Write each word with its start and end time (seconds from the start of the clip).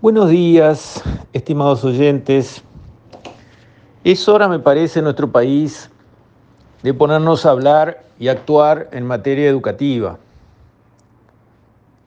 Buenos 0.00 0.30
días, 0.30 1.02
estimados 1.32 1.82
oyentes. 1.82 2.62
Es 4.04 4.28
hora, 4.28 4.46
me 4.46 4.60
parece, 4.60 5.00
en 5.00 5.06
nuestro 5.06 5.32
país 5.32 5.90
de 6.84 6.94
ponernos 6.94 7.44
a 7.44 7.50
hablar 7.50 8.04
y 8.16 8.28
actuar 8.28 8.90
en 8.92 9.04
materia 9.04 9.48
educativa. 9.48 10.20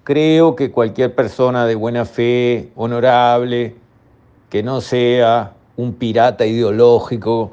Creo 0.05 0.55
que 0.55 0.71
cualquier 0.71 1.13
persona 1.13 1.65
de 1.65 1.75
buena 1.75 2.05
fe, 2.05 2.71
honorable, 2.77 3.75
que 4.49 4.63
no 4.63 4.79
sea 4.79 5.51
un 5.75 5.93
pirata 5.93 6.45
ideológico, 6.45 7.51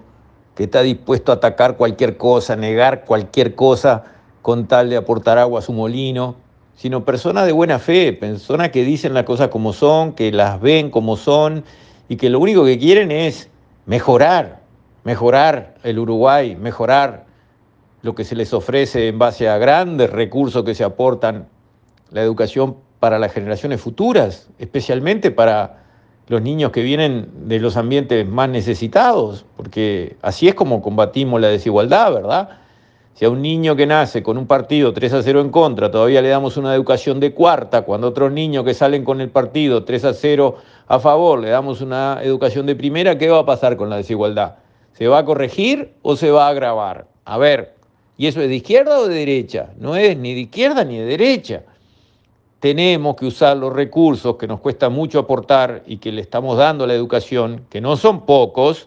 que 0.55 0.65
está 0.65 0.83
dispuesto 0.83 1.33
a 1.33 1.35
atacar 1.35 1.77
cualquier 1.77 2.17
cosa, 2.17 2.55
negar 2.55 3.05
cualquier 3.07 3.57
cosa 3.57 4.05
con 4.43 4.69
tal 4.69 4.89
de 4.89 4.99
aportar 4.99 5.37
agua 5.37 5.59
a 5.59 5.63
su 5.63 5.73
molino, 5.73 6.37
sino 6.79 7.05
personas 7.05 7.45
de 7.45 7.51
buena 7.51 7.81
fe, 7.81 8.13
personas 8.13 8.69
que 8.69 8.85
dicen 8.85 9.13
las 9.13 9.25
cosas 9.25 9.49
como 9.49 9.73
son, 9.73 10.13
que 10.13 10.31
las 10.31 10.61
ven 10.61 10.91
como 10.91 11.17
son 11.17 11.65
y 12.09 12.15
que 12.15 12.31
lo 12.31 12.39
único 12.39 12.65
que 12.65 12.79
quieren 12.79 13.11
es 13.11 13.51
mejorar, 13.85 14.61
mejorar 15.03 15.75
el 15.83 15.99
Uruguay, 15.99 16.55
mejorar 16.55 17.27
lo 18.03 18.15
que 18.15 18.23
se 18.25 18.37
les 18.37 18.55
ofrece 18.55 19.09
en 19.09 19.19
base 19.19 19.49
a 19.49 19.59
grandes 19.59 20.09
recursos 20.11 20.63
que 20.63 20.77
se 20.77 20.85
aportan 20.85 21.49
la 22.13 22.23
educación 22.23 22.77
para 23.01 23.19
las 23.19 23.33
generaciones 23.33 23.81
futuras, 23.81 24.49
especialmente 24.61 25.33
para 25.33 25.83
los 26.29 26.43
niños 26.43 26.71
que 26.71 26.83
vienen 26.83 27.49
de 27.49 27.59
los 27.59 27.77
ambientes 27.77 28.25
más 28.29 28.51
necesitados, 28.51 29.45
porque 29.57 30.17
así 30.23 30.47
es 30.47 30.55
como 30.55 30.81
combatimos 30.81 31.41
la 31.41 31.49
desigualdad, 31.49 32.13
¿verdad? 32.13 32.51
Si 33.19 33.25
a 33.25 33.31
un 33.31 33.43
niño 33.43 33.75
que 33.75 33.85
nace 33.85 34.23
con 34.23 34.39
un 34.39 34.47
partido 34.47 34.93
3 34.93 35.13
a 35.15 35.23
0 35.25 35.41
en 35.41 35.51
contra 35.51 35.91
todavía 35.91 36.23
le 36.23 36.29
damos 36.29 36.57
una 36.57 36.73
educación 36.73 37.19
de 37.19 37.35
cuarta, 37.35 37.83
cuando 37.83 38.07
a 38.07 38.11
otros 38.11 38.31
niños 38.31 38.65
que 38.65 38.75
salen 38.75 39.05
con 39.05 39.21
el 39.21 39.29
partido 39.29 39.83
3 39.83 40.05
a 40.05 40.15
0 40.15 40.55
a 40.87 41.01
favor 41.01 41.41
le 41.41 41.49
damos 41.49 41.81
una 41.81 42.21
educación 42.23 42.65
de 42.67 42.77
primera, 42.77 43.19
¿qué 43.19 43.29
va 43.29 43.41
a 43.41 43.45
pasar 43.45 43.77
con 43.77 43.91
la 43.91 43.97
desigualdad? 43.97 44.59
¿Se 44.93 45.09
va 45.09 45.19
a 45.19 45.25
corregir 45.25 45.95
o 46.03 46.15
se 46.15 46.31
va 46.31 46.47
a 46.47 46.51
agravar? 46.51 47.09
A 47.25 47.39
ver, 47.39 47.75
¿y 48.17 48.29
eso 48.29 48.41
es 48.41 48.49
de 48.49 48.55
izquierda 48.55 49.01
o 49.01 49.09
de 49.09 49.17
derecha? 49.17 49.71
No 49.81 49.97
es 49.97 50.17
ni 50.17 50.35
de 50.35 50.41
izquierda 50.43 50.85
ni 50.85 50.99
de 50.99 51.07
derecha. 51.07 51.65
Tenemos 52.61 53.17
que 53.17 53.27
usar 53.27 53.57
los 53.57 53.73
recursos 53.73 54.37
que 54.37 54.47
nos 54.47 54.61
cuesta 54.61 54.91
mucho 54.91 55.19
aportar 55.19 55.83
y 55.89 55.97
que 55.97 56.13
le 56.13 56.21
estamos 56.21 56.57
dando 56.57 56.85
a 56.85 56.87
la 56.87 56.95
educación, 56.95 57.65
que 57.69 57.81
no 57.81 57.97
son 57.97 58.25
pocos, 58.27 58.87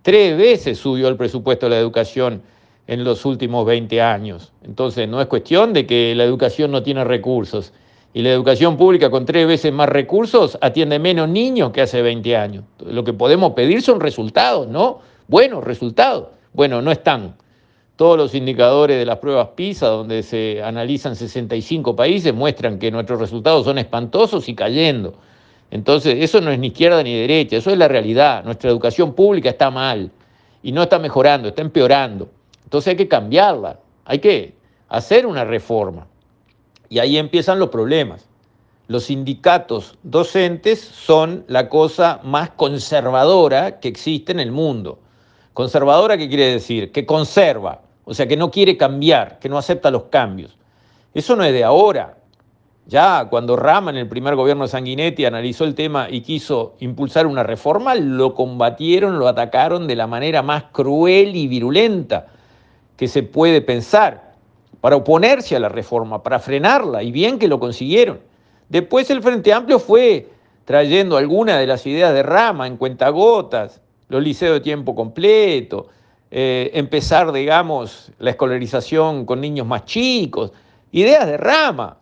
tres 0.00 0.38
veces 0.38 0.78
subió 0.78 1.08
el 1.08 1.18
presupuesto 1.18 1.66
de 1.66 1.70
la 1.70 1.78
educación 1.78 2.40
en 2.86 3.04
los 3.04 3.24
últimos 3.24 3.66
20 3.66 4.00
años. 4.00 4.52
Entonces, 4.62 5.08
no 5.08 5.20
es 5.20 5.26
cuestión 5.26 5.72
de 5.72 5.86
que 5.86 6.14
la 6.14 6.24
educación 6.24 6.70
no 6.70 6.82
tiene 6.82 7.04
recursos. 7.04 7.72
Y 8.14 8.22
la 8.22 8.30
educación 8.30 8.76
pública 8.76 9.10
con 9.10 9.26
tres 9.26 9.46
veces 9.46 9.72
más 9.72 9.88
recursos 9.88 10.56
atiende 10.60 10.98
menos 10.98 11.28
niños 11.28 11.70
que 11.72 11.82
hace 11.82 12.00
20 12.00 12.36
años. 12.36 12.64
Lo 12.78 13.04
que 13.04 13.12
podemos 13.12 13.52
pedir 13.52 13.82
son 13.82 14.00
resultados, 14.00 14.68
¿no? 14.68 15.00
Buenos 15.28 15.64
resultados. 15.64 16.28
Bueno, 16.52 16.80
no 16.80 16.90
están. 16.92 17.36
Todos 17.96 18.16
los 18.16 18.34
indicadores 18.34 18.98
de 18.98 19.04
las 19.04 19.18
pruebas 19.18 19.48
PISA, 19.54 19.88
donde 19.88 20.22
se 20.22 20.62
analizan 20.62 21.16
65 21.16 21.96
países, 21.96 22.32
muestran 22.32 22.78
que 22.78 22.90
nuestros 22.90 23.20
resultados 23.20 23.64
son 23.64 23.78
espantosos 23.78 24.48
y 24.48 24.54
cayendo. 24.54 25.14
Entonces, 25.70 26.16
eso 26.20 26.40
no 26.40 26.50
es 26.50 26.58
ni 26.58 26.68
izquierda 26.68 27.02
ni 27.02 27.14
derecha, 27.14 27.56
eso 27.56 27.70
es 27.70 27.78
la 27.78 27.88
realidad. 27.88 28.44
Nuestra 28.44 28.70
educación 28.70 29.14
pública 29.14 29.50
está 29.50 29.70
mal 29.70 30.10
y 30.62 30.72
no 30.72 30.82
está 30.82 30.98
mejorando, 30.98 31.48
está 31.48 31.62
empeorando. 31.62 32.30
Entonces 32.66 32.90
hay 32.90 32.96
que 32.96 33.06
cambiarla, 33.06 33.78
hay 34.04 34.18
que 34.18 34.56
hacer 34.88 35.24
una 35.24 35.44
reforma. 35.44 36.08
Y 36.88 36.98
ahí 36.98 37.16
empiezan 37.16 37.60
los 37.60 37.68
problemas. 37.68 38.28
Los 38.88 39.04
sindicatos 39.04 39.96
docentes 40.02 40.80
son 40.80 41.44
la 41.46 41.68
cosa 41.68 42.20
más 42.24 42.50
conservadora 42.50 43.78
que 43.78 43.88
existe 43.88 44.32
en 44.32 44.40
el 44.40 44.50
mundo. 44.50 44.98
Conservadora, 45.52 46.18
¿qué 46.18 46.28
quiere 46.28 46.50
decir? 46.50 46.90
Que 46.90 47.06
conserva, 47.06 47.82
o 48.04 48.14
sea, 48.14 48.26
que 48.26 48.36
no 48.36 48.50
quiere 48.50 48.76
cambiar, 48.76 49.38
que 49.38 49.48
no 49.48 49.58
acepta 49.58 49.92
los 49.92 50.04
cambios. 50.04 50.56
Eso 51.14 51.36
no 51.36 51.44
es 51.44 51.52
de 51.52 51.62
ahora. 51.62 52.18
Ya 52.86 53.28
cuando 53.30 53.56
Rama 53.56 53.92
en 53.92 53.96
el 53.96 54.08
primer 54.08 54.34
gobierno 54.34 54.64
de 54.64 54.68
Sanguinetti 54.68 55.24
analizó 55.24 55.64
el 55.64 55.76
tema 55.76 56.08
y 56.10 56.20
quiso 56.20 56.74
impulsar 56.80 57.28
una 57.28 57.44
reforma, 57.44 57.94
lo 57.94 58.34
combatieron, 58.34 59.18
lo 59.18 59.28
atacaron 59.28 59.86
de 59.86 59.96
la 59.96 60.08
manera 60.08 60.42
más 60.42 60.64
cruel 60.72 61.34
y 61.36 61.46
virulenta 61.46 62.26
que 62.96 63.08
se 63.08 63.22
puede 63.22 63.60
pensar 63.60 64.34
para 64.80 64.96
oponerse 64.96 65.56
a 65.56 65.60
la 65.60 65.68
reforma, 65.68 66.22
para 66.22 66.38
frenarla, 66.38 67.02
y 67.02 67.12
bien 67.12 67.38
que 67.38 67.48
lo 67.48 67.58
consiguieron. 67.58 68.20
Después 68.68 69.10
el 69.10 69.22
Frente 69.22 69.52
Amplio 69.52 69.78
fue 69.78 70.28
trayendo 70.64 71.16
algunas 71.16 71.58
de 71.58 71.66
las 71.66 71.86
ideas 71.86 72.12
de 72.12 72.22
Rama 72.22 72.66
en 72.66 72.76
cuentagotas, 72.76 73.80
los 74.08 74.22
liceos 74.22 74.54
de 74.54 74.60
tiempo 74.60 74.94
completo, 74.94 75.88
eh, 76.30 76.70
empezar, 76.74 77.32
digamos, 77.32 78.12
la 78.18 78.30
escolarización 78.30 79.24
con 79.26 79.40
niños 79.40 79.66
más 79.66 79.84
chicos, 79.84 80.52
ideas 80.92 81.26
de 81.26 81.36
Rama. 81.36 81.98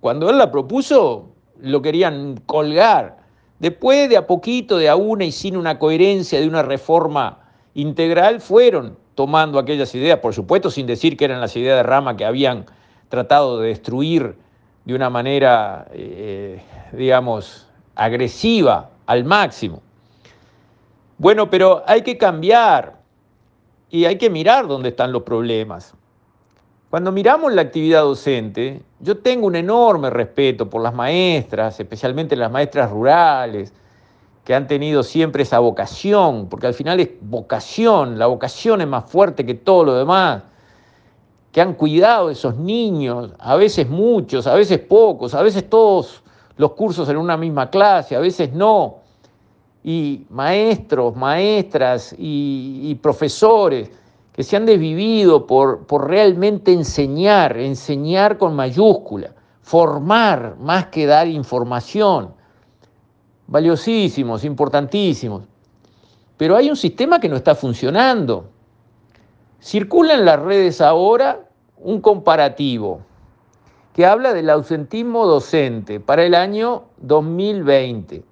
Cuando 0.00 0.30
él 0.30 0.38
la 0.38 0.50
propuso, 0.50 1.28
lo 1.60 1.82
querían 1.82 2.40
colgar. 2.46 3.18
Después, 3.58 4.08
de 4.08 4.16
a 4.16 4.26
poquito, 4.26 4.78
de 4.78 4.88
a 4.88 4.96
una 4.96 5.24
y 5.24 5.32
sin 5.32 5.56
una 5.56 5.78
coherencia 5.78 6.40
de 6.40 6.48
una 6.48 6.62
reforma 6.62 7.38
integral, 7.74 8.40
fueron 8.40 8.98
tomando 9.14 9.58
aquellas 9.58 9.94
ideas, 9.94 10.18
por 10.18 10.34
supuesto 10.34 10.70
sin 10.70 10.86
decir 10.86 11.16
que 11.16 11.24
eran 11.24 11.40
las 11.40 11.56
ideas 11.56 11.76
de 11.76 11.82
Rama 11.82 12.16
que 12.16 12.24
habían 12.24 12.66
tratado 13.08 13.60
de 13.60 13.68
destruir 13.68 14.36
de 14.84 14.94
una 14.94 15.10
manera, 15.10 15.86
eh, 15.92 16.62
digamos, 16.92 17.68
agresiva 17.94 18.90
al 19.06 19.24
máximo. 19.24 19.82
Bueno, 21.18 21.50
pero 21.50 21.82
hay 21.86 22.02
que 22.02 22.16
cambiar 22.16 22.96
y 23.90 24.06
hay 24.06 24.16
que 24.16 24.30
mirar 24.30 24.66
dónde 24.66 24.88
están 24.88 25.12
los 25.12 25.22
problemas. 25.22 25.94
Cuando 26.90 27.12
miramos 27.12 27.52
la 27.52 27.62
actividad 27.62 28.02
docente, 28.02 28.82
yo 29.00 29.18
tengo 29.18 29.46
un 29.46 29.56
enorme 29.56 30.10
respeto 30.10 30.68
por 30.68 30.82
las 30.82 30.94
maestras, 30.94 31.78
especialmente 31.78 32.36
las 32.36 32.50
maestras 32.50 32.90
rurales, 32.90 33.72
que 34.44 34.54
han 34.54 34.66
tenido 34.66 35.02
siempre 35.02 35.44
esa 35.44 35.60
vocación, 35.60 36.48
porque 36.48 36.66
al 36.66 36.74
final 36.74 36.98
es 37.00 37.10
vocación, 37.20 38.18
la 38.18 38.26
vocación 38.26 38.80
es 38.80 38.88
más 38.88 39.08
fuerte 39.08 39.46
que 39.46 39.54
todo 39.54 39.84
lo 39.84 39.94
demás, 39.94 40.42
que 41.52 41.60
han 41.60 41.74
cuidado 41.74 42.30
esos 42.30 42.56
niños, 42.56 43.32
a 43.38 43.56
veces 43.56 43.88
muchos, 43.88 44.46
a 44.46 44.54
veces 44.54 44.80
pocos, 44.80 45.34
a 45.34 45.42
veces 45.42 45.68
todos 45.68 46.22
los 46.56 46.72
cursos 46.72 47.08
en 47.08 47.18
una 47.18 47.36
misma 47.36 47.70
clase, 47.70 48.16
a 48.16 48.20
veces 48.20 48.52
no, 48.52 48.96
y 49.84 50.26
maestros, 50.30 51.14
maestras 51.14 52.14
y, 52.18 52.94
profesores 53.02 53.90
que 54.32 54.42
se 54.42 54.56
han 54.56 54.64
desvivido 54.64 55.46
por, 55.46 55.86
por 55.86 56.08
realmente 56.08 56.72
enseñar, 56.72 57.58
enseñar 57.58 58.38
con 58.38 58.54
mayúscula, 58.54 59.32
formar 59.60 60.56
más 60.58 60.86
que 60.86 61.04
dar 61.04 61.28
información 61.28 62.30
valiosísimos, 63.52 64.44
importantísimos. 64.44 65.42
Pero 66.38 66.56
hay 66.56 66.70
un 66.70 66.76
sistema 66.76 67.20
que 67.20 67.28
no 67.28 67.36
está 67.36 67.54
funcionando. 67.54 68.46
Circula 69.60 70.14
en 70.14 70.24
las 70.24 70.40
redes 70.40 70.80
ahora 70.80 71.40
un 71.76 72.00
comparativo 72.00 73.02
que 73.92 74.06
habla 74.06 74.32
del 74.32 74.48
ausentismo 74.48 75.26
docente 75.26 76.00
para 76.00 76.24
el 76.24 76.34
año 76.34 76.84
2020. 76.96 78.24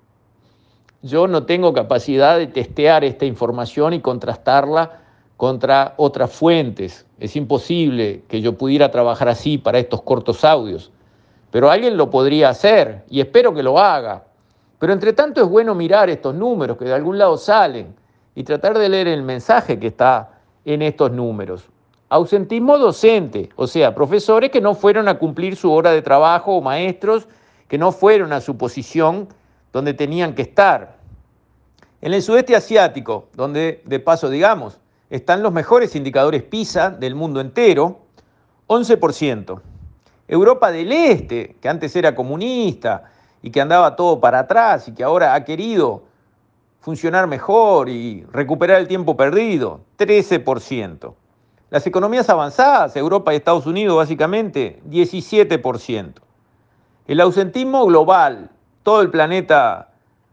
Yo 1.02 1.28
no 1.28 1.44
tengo 1.44 1.74
capacidad 1.74 2.38
de 2.38 2.46
testear 2.46 3.04
esta 3.04 3.26
información 3.26 3.92
y 3.92 4.00
contrastarla 4.00 5.02
contra 5.36 5.92
otras 5.98 6.32
fuentes. 6.32 7.04
Es 7.18 7.36
imposible 7.36 8.22
que 8.26 8.40
yo 8.40 8.56
pudiera 8.56 8.90
trabajar 8.90 9.28
así 9.28 9.58
para 9.58 9.78
estos 9.78 10.00
cortos 10.00 10.46
audios, 10.46 10.90
pero 11.50 11.70
alguien 11.70 11.98
lo 11.98 12.08
podría 12.08 12.48
hacer 12.48 13.04
y 13.10 13.20
espero 13.20 13.52
que 13.52 13.62
lo 13.62 13.78
haga. 13.78 14.29
Pero 14.80 14.94
entre 14.94 15.12
tanto 15.12 15.42
es 15.42 15.48
bueno 15.48 15.74
mirar 15.74 16.08
estos 16.08 16.34
números 16.34 16.78
que 16.78 16.86
de 16.86 16.94
algún 16.94 17.18
lado 17.18 17.36
salen 17.36 17.94
y 18.34 18.42
tratar 18.44 18.78
de 18.78 18.88
leer 18.88 19.08
el 19.08 19.22
mensaje 19.22 19.78
que 19.78 19.88
está 19.88 20.40
en 20.64 20.80
estos 20.80 21.12
números. 21.12 21.68
Ausentismo 22.08 22.78
docente, 22.78 23.50
o 23.56 23.66
sea, 23.66 23.94
profesores 23.94 24.50
que 24.50 24.62
no 24.62 24.74
fueron 24.74 25.06
a 25.06 25.18
cumplir 25.18 25.54
su 25.54 25.70
hora 25.70 25.92
de 25.92 26.00
trabajo 26.00 26.56
o 26.56 26.62
maestros 26.62 27.28
que 27.68 27.76
no 27.76 27.92
fueron 27.92 28.32
a 28.32 28.40
su 28.40 28.56
posición 28.56 29.28
donde 29.70 29.92
tenían 29.92 30.34
que 30.34 30.42
estar. 30.42 30.96
En 32.00 32.14
el 32.14 32.22
sudeste 32.22 32.56
asiático, 32.56 33.28
donde 33.34 33.82
de 33.84 34.00
paso 34.00 34.30
digamos, 34.30 34.80
están 35.10 35.42
los 35.42 35.52
mejores 35.52 35.94
indicadores 35.94 36.42
PISA 36.42 36.88
del 36.88 37.14
mundo 37.14 37.42
entero, 37.42 38.00
11%. 38.66 39.60
Europa 40.26 40.72
del 40.72 40.90
Este, 40.90 41.56
que 41.60 41.68
antes 41.68 41.94
era 41.94 42.14
comunista, 42.14 43.10
y 43.42 43.50
que 43.50 43.60
andaba 43.60 43.96
todo 43.96 44.20
para 44.20 44.40
atrás 44.40 44.88
y 44.88 44.92
que 44.92 45.04
ahora 45.04 45.34
ha 45.34 45.44
querido 45.44 46.04
funcionar 46.80 47.26
mejor 47.26 47.88
y 47.88 48.24
recuperar 48.32 48.80
el 48.80 48.88
tiempo 48.88 49.16
perdido, 49.16 49.80
13%. 49.98 51.14
Las 51.70 51.86
economías 51.86 52.28
avanzadas, 52.28 52.96
Europa 52.96 53.32
y 53.32 53.36
Estados 53.36 53.66
Unidos 53.66 53.96
básicamente, 53.96 54.82
17%. 54.88 56.14
El 57.06 57.20
ausentismo 57.20 57.86
global, 57.86 58.50
todo 58.82 59.02
el 59.02 59.10
planeta 59.10 59.92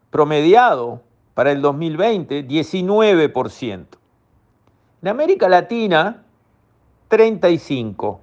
promediado 0.10 1.02
para 1.34 1.52
el 1.52 1.62
2020, 1.62 2.48
19%. 2.48 3.86
En 5.02 5.08
América 5.08 5.48
Latina, 5.48 6.24
35%. 7.10 8.18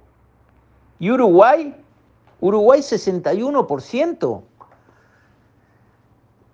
¿Y 0.99 1.11
Uruguay? 1.11 1.75
Uruguay 2.39 2.79
61%. 2.81 4.41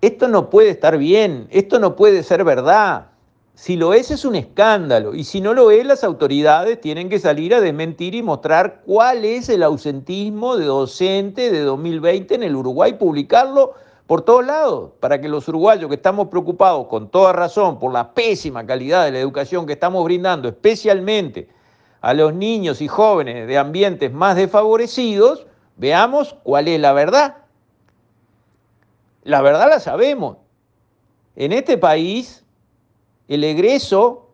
Esto 0.02 0.26
no 0.26 0.50
puede 0.50 0.70
estar 0.70 0.98
bien, 0.98 1.46
esto 1.50 1.78
no 1.78 1.94
puede 1.94 2.24
ser 2.24 2.42
verdad. 2.42 3.12
Si 3.54 3.76
lo 3.76 3.94
es, 3.94 4.10
es 4.10 4.24
un 4.24 4.34
escándalo. 4.34 5.14
Y 5.14 5.22
si 5.22 5.40
no 5.40 5.54
lo 5.54 5.70
es, 5.70 5.86
las 5.86 6.02
autoridades 6.02 6.80
tienen 6.80 7.08
que 7.08 7.20
salir 7.20 7.54
a 7.54 7.60
desmentir 7.60 8.16
y 8.16 8.20
mostrar 8.20 8.82
cuál 8.84 9.24
es 9.24 9.48
el 9.48 9.62
ausentismo 9.62 10.56
de 10.56 10.64
docente 10.64 11.52
de 11.52 11.60
2020 11.60 12.34
en 12.34 12.42
el 12.42 12.56
Uruguay, 12.56 12.94
publicarlo 12.94 13.74
por 14.08 14.22
todos 14.22 14.44
lados, 14.44 14.90
para 14.98 15.20
que 15.20 15.28
los 15.28 15.46
uruguayos 15.46 15.88
que 15.88 15.94
estamos 15.94 16.26
preocupados 16.26 16.88
con 16.88 17.08
toda 17.08 17.32
razón 17.32 17.78
por 17.78 17.92
la 17.92 18.12
pésima 18.12 18.66
calidad 18.66 19.04
de 19.04 19.12
la 19.12 19.20
educación 19.20 19.66
que 19.66 19.74
estamos 19.74 20.02
brindando, 20.02 20.48
especialmente 20.48 21.48
a 22.00 22.12
los 22.12 22.34
niños 22.34 22.80
y 22.80 22.88
jóvenes 22.88 23.46
de 23.46 23.56
ambientes 23.56 24.12
más 24.12 24.34
desfavorecidos, 24.34 25.46
veamos 25.76 26.34
cuál 26.42 26.66
es 26.66 26.80
la 26.80 26.92
verdad. 26.92 27.41
La 29.24 29.40
verdad 29.42 29.68
la 29.68 29.80
sabemos. 29.80 30.38
En 31.36 31.52
este 31.52 31.78
país, 31.78 32.44
el 33.28 33.44
egreso 33.44 34.30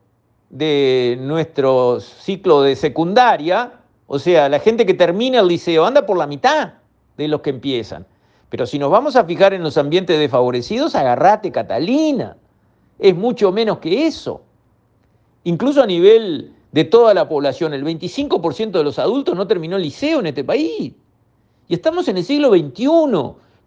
de 0.51 1.19
nuestro 1.21 2.01
ciclo 2.01 2.63
de 2.63 2.75
secundaria, 2.75 3.81
o 4.07 4.19
sea, 4.19 4.49
la 4.49 4.59
gente 4.61 4.87
que 4.87 4.95
termina 4.95 5.41
el 5.41 5.49
liceo, 5.49 5.85
anda 5.85 6.07
por 6.07 6.17
la 6.17 6.27
mitad 6.27 6.75
de 7.17 7.29
los 7.29 7.43
que 7.43 7.51
empiezan. 7.51 8.07
Pero 8.49 8.67
si 8.67 8.79
nos 8.79 8.91
vamos 8.91 9.17
a 9.17 9.25
fijar 9.25 9.53
en 9.53 9.63
los 9.63 9.77
ambientes 9.77 10.19
desfavorecidos, 10.19 10.95
agarrate, 10.95 11.53
Catalina. 11.53 12.37
Es 12.99 13.15
mucho 13.15 13.53
menos 13.53 13.79
que 13.79 14.07
eso. 14.07 14.43
Incluso 15.45 15.83
a 15.83 15.87
nivel 15.87 16.55
de 16.73 16.85
toda 16.85 17.13
la 17.13 17.29
población, 17.29 17.75
el 17.75 17.85
25% 17.85 18.71
de 18.71 18.85
los 18.85 18.99
adultos 18.99 19.37
no 19.37 19.47
terminó 19.47 19.77
el 19.77 19.83
liceo 19.83 20.21
en 20.21 20.27
este 20.27 20.45
país. 20.45 20.95
Y 21.69 21.75
estamos 21.75 22.09
en 22.09 22.17
el 22.17 22.25
siglo 22.25 22.51
XXI, 22.51 22.87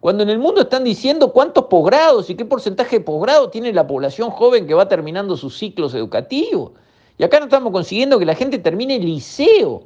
cuando 0.02 0.24
en 0.24 0.30
el 0.30 0.40
mundo 0.40 0.62
están 0.62 0.82
diciendo 0.82 1.32
cuántos 1.32 1.66
posgrados 1.66 2.28
y 2.28 2.34
qué 2.34 2.44
porcentaje 2.44 2.98
de 2.98 3.04
posgrado 3.04 3.50
tiene 3.50 3.72
la 3.72 3.86
población 3.86 4.30
joven 4.30 4.66
que 4.66 4.74
va 4.74 4.88
terminando 4.88 5.36
sus 5.36 5.56
ciclos 5.56 5.94
educativos. 5.94 6.72
Y 7.18 7.22
acá 7.22 7.38
no 7.38 7.44
estamos 7.44 7.72
consiguiendo 7.72 8.18
que 8.18 8.26
la 8.26 8.34
gente 8.34 8.58
termine 8.58 8.96
el 8.96 9.04
liceo, 9.04 9.84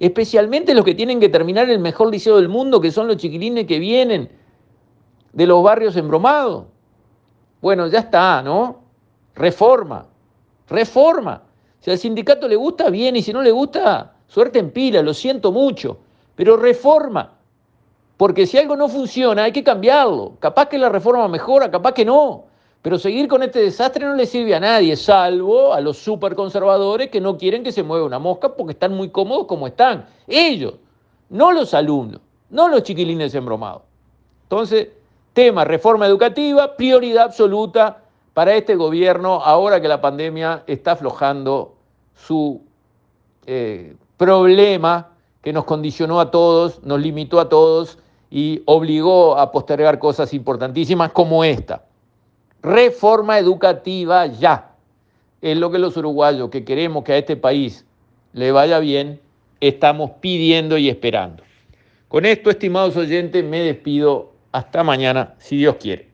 especialmente 0.00 0.74
los 0.74 0.84
que 0.84 0.96
tienen 0.96 1.20
que 1.20 1.28
terminar 1.28 1.70
el 1.70 1.78
mejor 1.78 2.10
liceo 2.10 2.34
del 2.34 2.48
mundo, 2.48 2.80
que 2.80 2.90
son 2.90 3.06
los 3.06 3.16
chiquilines 3.16 3.68
que 3.68 3.78
vienen 3.78 4.28
de 5.32 5.46
los 5.46 5.62
barrios 5.62 5.94
embromados. 5.96 6.64
Bueno, 7.62 7.86
ya 7.86 8.00
está, 8.00 8.42
¿no? 8.42 8.80
Reforma, 9.36 10.08
reforma. 10.68 11.44
Si 11.78 11.92
al 11.92 11.98
sindicato 11.98 12.48
le 12.48 12.56
gusta, 12.56 12.90
bien, 12.90 13.14
y 13.14 13.22
si 13.22 13.32
no 13.32 13.40
le 13.40 13.52
gusta, 13.52 14.16
suerte 14.26 14.58
en 14.58 14.72
pila, 14.72 15.00
lo 15.00 15.14
siento 15.14 15.52
mucho, 15.52 15.98
pero 16.34 16.56
reforma. 16.56 17.34
Porque 18.16 18.46
si 18.46 18.58
algo 18.58 18.76
no 18.76 18.88
funciona, 18.88 19.44
hay 19.44 19.52
que 19.52 19.64
cambiarlo. 19.64 20.34
Capaz 20.38 20.66
que 20.66 20.78
la 20.78 20.88
reforma 20.88 21.26
mejora, 21.28 21.70
capaz 21.70 21.92
que 21.92 22.04
no. 22.04 22.44
Pero 22.82 22.98
seguir 22.98 23.28
con 23.28 23.42
este 23.42 23.60
desastre 23.60 24.04
no 24.04 24.14
le 24.14 24.26
sirve 24.26 24.54
a 24.54 24.60
nadie, 24.60 24.94
salvo 24.94 25.72
a 25.72 25.80
los 25.80 25.96
superconservadores 25.98 27.08
que 27.08 27.20
no 27.20 27.38
quieren 27.38 27.64
que 27.64 27.72
se 27.72 27.82
mueva 27.82 28.04
una 28.04 28.18
mosca 28.18 28.54
porque 28.54 28.72
están 28.72 28.94
muy 28.94 29.08
cómodos 29.08 29.46
como 29.46 29.66
están. 29.66 30.06
Ellos, 30.28 30.74
no 31.30 31.50
los 31.50 31.72
alumnos, 31.72 32.20
no 32.50 32.68
los 32.68 32.82
chiquilines 32.82 33.34
embromados. 33.34 33.82
Entonces, 34.42 34.88
tema 35.32 35.64
reforma 35.64 36.06
educativa, 36.06 36.76
prioridad 36.76 37.24
absoluta 37.24 38.02
para 38.34 38.54
este 38.54 38.74
gobierno 38.76 39.42
ahora 39.42 39.80
que 39.80 39.88
la 39.88 40.00
pandemia 40.00 40.62
está 40.66 40.92
aflojando 40.92 41.76
su 42.14 42.60
eh, 43.46 43.96
problema 44.18 45.08
que 45.40 45.52
nos 45.52 45.64
condicionó 45.64 46.20
a 46.20 46.30
todos, 46.30 46.82
nos 46.84 47.00
limitó 47.00 47.40
a 47.40 47.48
todos 47.48 47.98
y 48.30 48.62
obligó 48.66 49.38
a 49.38 49.52
postergar 49.52 49.98
cosas 49.98 50.34
importantísimas 50.34 51.12
como 51.12 51.44
esta. 51.44 51.84
Reforma 52.62 53.38
educativa 53.38 54.26
ya. 54.26 54.72
Es 55.40 55.56
lo 55.56 55.70
que 55.70 55.78
los 55.78 55.96
uruguayos 55.96 56.50
que 56.50 56.64
queremos 56.64 57.04
que 57.04 57.12
a 57.12 57.18
este 57.18 57.36
país 57.36 57.84
le 58.32 58.50
vaya 58.50 58.78
bien, 58.78 59.20
estamos 59.60 60.12
pidiendo 60.20 60.78
y 60.78 60.88
esperando. 60.88 61.42
Con 62.08 62.26
esto, 62.26 62.50
estimados 62.50 62.96
oyentes, 62.96 63.44
me 63.44 63.60
despido. 63.60 64.32
Hasta 64.52 64.84
mañana, 64.84 65.34
si 65.38 65.56
Dios 65.56 65.76
quiere. 65.80 66.13